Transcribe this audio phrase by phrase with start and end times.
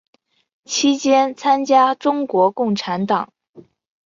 [0.65, 3.31] 期间参加中国共产党。